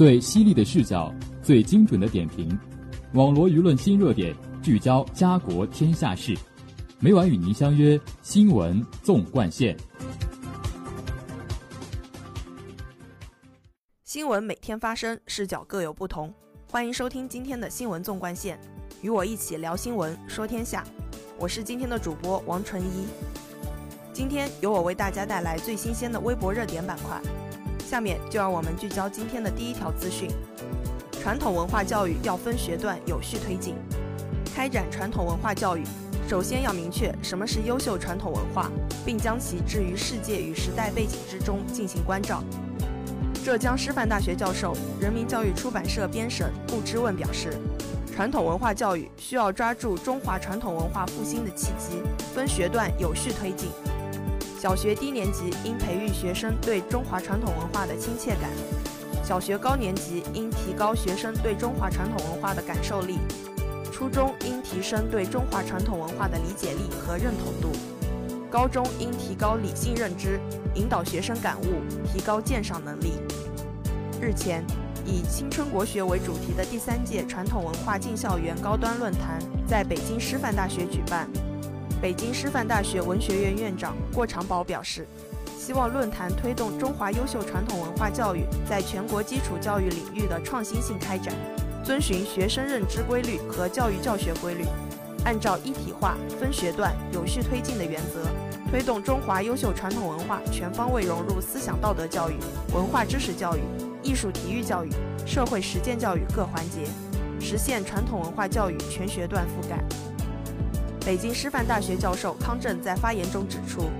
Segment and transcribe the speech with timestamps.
[0.00, 2.58] 最犀利的视角，最精准的点评，
[3.12, 6.34] 网罗舆论新热点，聚焦家国天下事。
[7.00, 9.76] 每晚与您相约《新闻纵贯线》。
[14.02, 16.32] 新闻每天发生，视角各有不同。
[16.70, 18.56] 欢迎收听今天的《新闻纵贯线》，
[19.02, 20.82] 与我一起聊新闻，说天下。
[21.36, 23.06] 我是今天的主播王纯一。
[24.14, 27.20] 今天由我为大家带来最新鲜的微博热点板块。
[27.90, 30.30] 下面就让我们聚焦今天的第一条资讯：
[31.20, 33.74] 传统文化教育要分学段有序推进。
[34.54, 35.82] 开展传统文化教育。
[36.28, 38.70] 首先要明确什么是优秀传统文化，
[39.04, 42.44] 并将其置于世界与时代背景之中进行关照。
[43.44, 47.58] 浙江师范大学教授、人民教育出版社编审顾之问表示，
[48.14, 52.00] 传统文化教育需要抓住中华传统文化复兴的契机，
[52.32, 53.68] 分学段有序推进。
[54.60, 58.50] 小学低年级应培育学生对中华传统文化的亲切感，
[59.24, 63.18] 小学高年级应提高学生对中华传统文化的感受力。
[63.90, 67.72] 初中应提升对中华传统文化的理解力和认同度，
[68.50, 70.38] 高中应提高理性认知，
[70.74, 73.14] 引导学生感悟，提高鉴赏能力。
[74.20, 74.62] 日前，
[75.06, 81.26] 以“青春国学”为主题的第三届传统文化进校园高端论坛在北京师范大学举办。
[82.00, 85.06] 北京师范大学文学院院长郭长宝表示，
[85.58, 91.34] 希望论坛推动中华优秀传统文化教育在全国基础教育领域的创新性开展。
[91.84, 94.64] 遵循学生认知规律和教育教学规律，
[95.26, 98.22] 按照一体化、分学段、有序推进的原则，
[98.70, 102.34] 推动中华优秀传统文化全方位融入思想道德教育、
[102.72, 103.60] 文化知识教育、
[104.02, 104.90] 艺术体育教育、
[105.26, 106.86] 社会实践教育各环节，
[107.38, 109.78] 实现传统文化教育全学段覆盖。
[111.04, 113.90] 北京师范大学教授康震在发言中指出，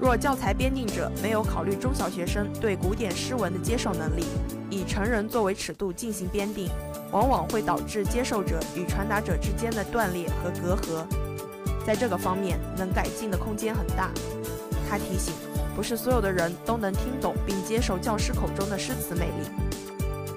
[0.00, 4.24] 若教材编定者没有考虑中小学生对古典诗文的接受能力，
[4.68, 6.68] 以成人作为尺度进行编定。
[7.12, 11.04] 往往会导致接受者与传达者之间的断裂和隔阂，
[11.86, 14.10] 在这个方面能改进的空间很大。
[14.88, 15.34] 他提醒，
[15.76, 19.50] 不是所有的人都能听懂并接受教师口中的诗词魅力，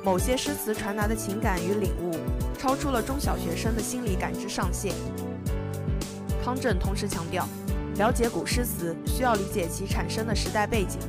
[0.03, 2.11] 某些诗词传达的情感与领悟，
[2.59, 4.93] 超出了中小学生的心理感知上限。
[6.45, 7.49] 康震同时强调，
[7.97, 10.99] 了解古诗词需要理解其产生的时代背景。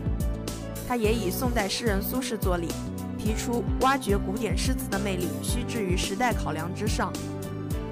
[0.89, 2.69] 他也以宋代诗人苏轼作例。
[3.19, 7.13] 提出挖掘古典诗词的魅力，须置于时代考量之上。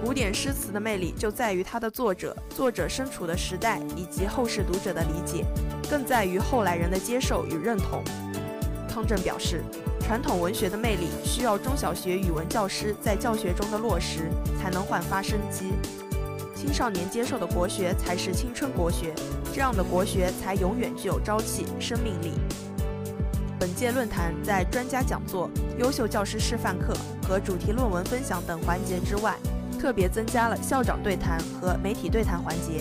[0.02, 5.44] 古典诗词的魅力就在于它的作者，作者身处的时代以及后世读者的理解，
[5.90, 8.02] 更在于后来人的接受与认同。
[8.88, 9.62] 康震表示，
[10.00, 15.72] 传统文学的魅力需要中小学语文教师在教学中的落实，才能焕发生机。
[16.64, 19.14] 青少年接受的国学才是青春国学，
[19.52, 22.32] 这样的国学才永远具有朝气、生命力。
[23.60, 26.96] 本届论坛在专家讲座、优秀教师示范课
[27.28, 29.36] 和主题论文分享等环节之外，
[29.78, 32.80] 特别增加了校长对谈和媒体对谈环节。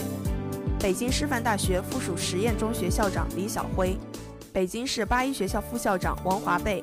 [0.79, 3.97] 北京师范大学附属实验中学校长李晓辉，
[4.53, 6.81] 北京市八一学校副校长王华贝，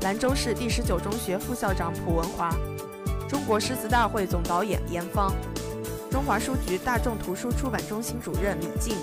[0.00, 2.52] 兰州市第十九中学副校长蒲文华，
[3.28, 5.32] 中国诗词大会总导演严芳，
[6.12, 8.98] 中华书局大众图书出版中心主任李静。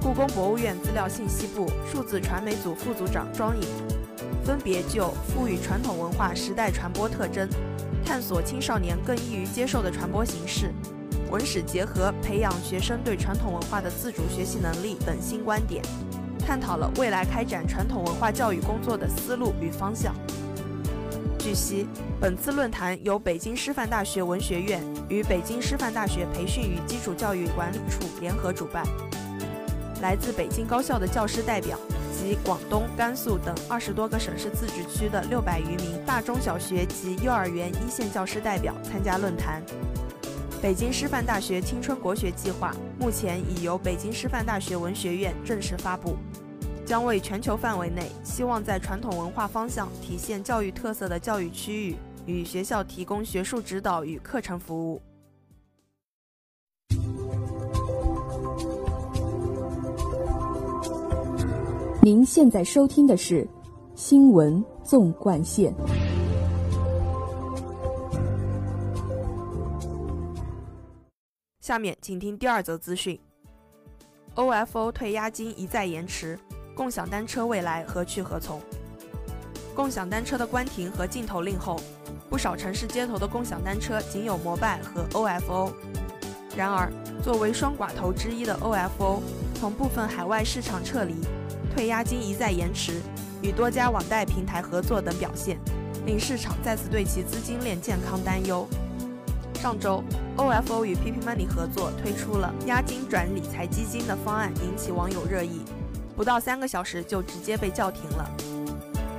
[0.00, 3.68] 故宫博物院资料信息部数字传媒组副组长庄颖，
[4.42, 7.46] 分别就赋予传统文化时代传播特征，
[8.06, 10.72] 探索青少年更易于接受的传播形式，
[11.30, 15.84] 文史结合培养学生对传统文化的自主学习能力等新观点，
[16.38, 20.14] 探讨了未来开展传统文化教育工作的思路与方向。
[21.42, 21.86] 据悉，
[22.20, 28.84] 本次论坛由北京师范大学文学院与北京师范大学培训与基础教育管理处联合主办。
[30.02, 31.78] 来自北京高校的教师代表
[32.12, 39.62] 及广东、甘肃等二十多个省市自治区的六百余名大中小学及幼儿园一线教师代表参加论坛。
[40.60, 46.18] 北京师范大学青春国学计划目前已由北京师范大学文学院正式发布，
[46.90, 51.94] 将为全球范围内希望在传统文化方向体现教育特色的教育区域
[52.26, 55.00] 与学校提供学术指导与课程服务。
[62.02, 63.44] 您现在收听的是
[63.94, 65.72] 《新闻纵贯线》。
[71.60, 73.16] 下面请听第二则资讯
[74.34, 76.36] ：OFO 退押金一再延迟，
[76.74, 78.60] 共享单车未来何去何从？
[79.74, 81.80] 共享单车的关停和禁投令后，
[82.28, 85.72] 不少城市街头的共享单车仅有摩拜和 OFO。
[86.56, 86.90] 然而，
[87.22, 89.20] 作为双寡头之一的 OFO，
[89.54, 91.14] 从部分海外市场撤离。
[91.72, 93.00] 退押金一再延迟，
[93.42, 95.56] 与多家网贷平台合作等表现，
[96.04, 98.66] 令市场再次对其资金链健康担忧。
[99.54, 100.02] 上周
[100.36, 105.59] ，OFO 与 PP Money 合作推出了押金转理财基金的方案，引起网友热议。
[106.20, 108.30] 不到三个小时就直接被叫停了。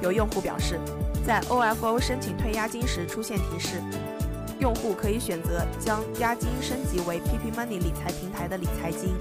[0.03, 0.80] 有用户表示，
[1.25, 3.81] 在 OFO 申请退押金时出现提示，
[4.59, 9.15] 用户可以选择将押金升级为 PP Money 理财平台的理财金，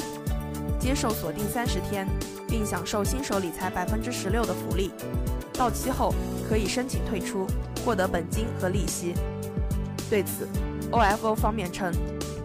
[0.78, 2.06] 接受锁定三十天，
[2.46, 4.90] 并享受新手理财百分之十六的福利。
[5.54, 6.12] 到期后
[6.46, 7.46] 可以申请退出，
[7.82, 9.14] 获得本金和利息。
[10.10, 10.46] 对此
[10.92, 11.90] ，OFO 方面称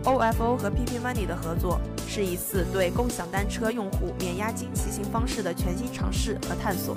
[0.06, 6.96] ，OFO 和 PP Money 的合作是一次对共享单车用户免押金骑行方式的全新尝试和探索。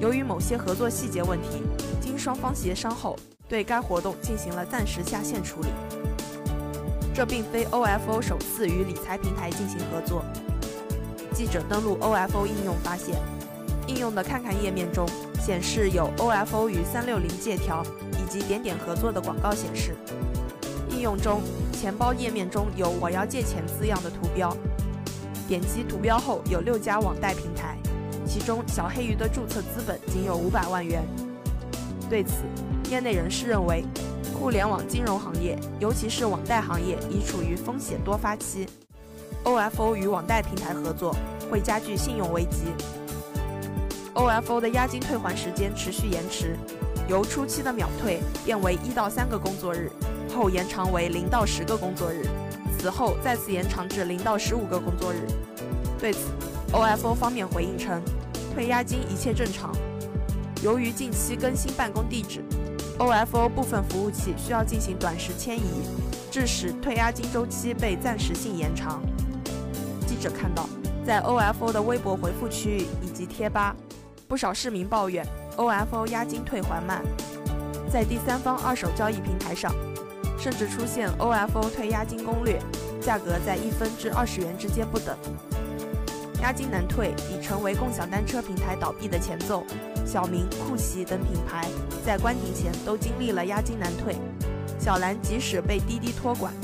[0.00, 1.62] 由于某些合作细节问题，
[2.00, 3.16] 经双方协商后，
[3.48, 5.68] 对该活动进行了暂时下线处理。
[7.14, 10.24] 这并非 OFO 首次与理财平台进行合作。
[11.32, 13.16] 记者登录 OFO 应用发现，
[13.86, 15.08] 应用的看看页面中
[15.40, 17.82] 显示有 OFO 与三六零借条
[18.12, 18.28] 以。
[18.28, 19.96] 及点点合作的广告显示，
[20.90, 21.40] 应用中
[21.78, 24.52] 钱包页面中有“我要借钱”字样的图标。
[25.46, 27.78] 点击图标后，有六家网贷平台，
[28.26, 31.04] 其中小黑鱼的注册资本仅有五百万元。
[32.10, 32.42] 对此，
[32.90, 33.84] 业内人士认为，
[34.34, 38.66] 互联网金融行业，尤其是网贷行业，已处于风险多发期。
[39.44, 41.14] OFO 与网贷平台合作
[41.48, 42.72] 会加剧信用危机。
[44.14, 46.56] OFO 的押金退还时间持续延迟。
[47.08, 49.90] 由初期的秒退变为一到三个工作日，
[50.38, 52.24] 后延长为零到十个工作日，
[52.78, 55.26] 此后再次延长至零到十五个工作日。
[55.98, 56.30] 对此
[56.70, 58.00] ，OFO 方面回应称，
[58.54, 59.74] 退押金一切正常。
[60.62, 62.40] 由于近期更新办公地址
[63.00, 65.82] ，OFO 部分服务器需要进行短时迁移，
[66.30, 69.02] 致使退押金周期被暂时性延长。
[70.06, 70.68] 记者看到，
[71.04, 73.74] 在 OFO 的微博回复区域以及贴吧，
[74.28, 75.26] 不少市民抱怨。
[75.56, 77.02] OFO 押金退还慢，
[77.90, 79.74] 在第三方二手交易平台上，
[80.38, 82.60] 甚至出现 OFO 退押金攻略，
[83.00, 85.16] 价格在一分至二十元之间不等。
[86.40, 89.64] 押金难退已成为共享单车平台倒闭的前奏。
[90.06, 91.66] 小明、酷骑等品牌
[92.06, 94.14] 在关停前都经历了押金难退。
[94.78, 96.54] 小蓝即使被滴滴托管，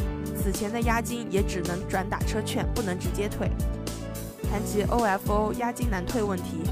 [0.41, 3.51] 此前的押金也只能转打车券，不能直接退。
[4.49, 6.63] 谈及 OFO 押金难退问题。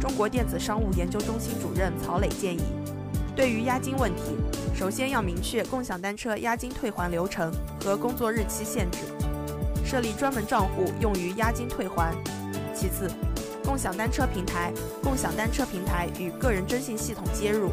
[0.00, 2.62] 中国电子商务研究中心主任曹磊建议，
[3.34, 4.36] 对于押金问题，
[4.74, 7.50] 首先要明确共享单车押金退还流程
[7.82, 8.98] 和工作日期限制，
[9.84, 12.14] 设立专门账户用于押金退还。
[12.74, 13.10] 其次，
[13.64, 14.70] 共享单车平台、
[15.02, 17.70] 共享单车平台与个人征信系统接入，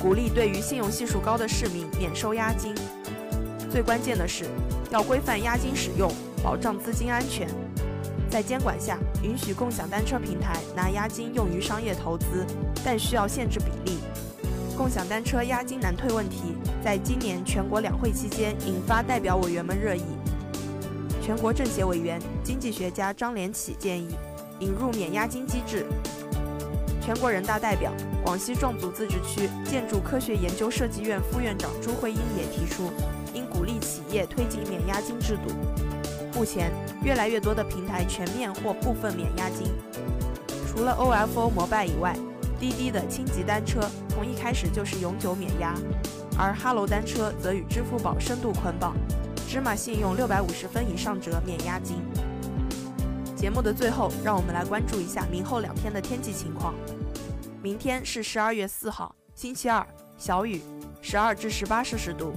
[0.00, 2.72] 鼓励对于信用系数高的市民免收押金。
[3.68, 4.44] 最关键的是，
[4.90, 6.08] 要规范押金使用，
[6.40, 7.48] 保障资金安全。
[8.30, 12.46] 在监管下，允许共享单车平台拿押金用于商业投资，
[12.84, 13.98] 但需要限制比例。
[14.76, 20.02] 共享单车押金难退问题，在今年全国两会期间引发代表委员们热议。
[21.22, 24.08] 全国政协委员、经济学家张连起建议
[24.58, 25.86] 引入免押金机制。
[27.00, 27.92] 全国人大代表、
[28.24, 32.90] 广西壮族自治区建筑科学研究设计院副院长朱慧英也提出，
[33.32, 35.54] 应鼓励企业推进免押金制度。
[36.34, 36.72] 目前，
[37.02, 39.68] 越来越多的平台全面或部分免押金。
[40.66, 42.16] 除了 OFO 摩拜以外，
[42.64, 43.78] 滴滴的轻级单车
[44.08, 45.74] 从一开始就是永久免押，
[46.38, 48.96] 而哈罗单车则与支付宝深度捆绑，
[49.46, 51.98] 芝麻信用六百五十分以上者免押金。
[53.36, 56.72] 节目的最后，让我们来关注一下明后两天的天气情况。
[57.62, 60.62] 明天是十二月四号，星期二，小雨，
[61.02, 62.32] 十二至十八摄氏度。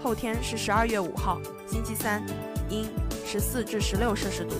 [0.00, 2.24] 后天是十二月五号，星期三，
[2.70, 2.86] 阴。
[3.26, 4.54] 十四至十六摄氏度。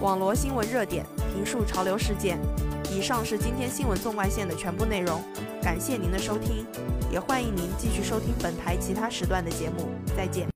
[0.00, 2.38] 网罗新闻热点，评述潮流事件。
[2.96, 5.20] 以上是今天新闻纵贯线的全部内容，
[5.60, 6.64] 感谢您的收听，
[7.10, 9.90] 也欢迎您继续收听本台其他时段的节目。
[10.16, 10.53] 再见。